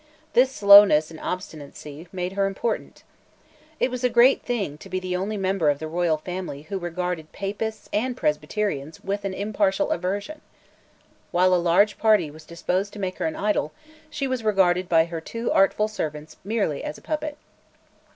[0.33, 3.03] This slowness and obstinacy made her important.
[3.79, 6.79] It was a great thing to be the only member of the Royal Family who
[6.79, 10.41] regarded Papists and Presbyterians with an impartial aversion.
[11.29, 13.73] While a large party was disposed to make her an idol,
[14.09, 17.37] she was regarded by her two artful servants merely as a puppet.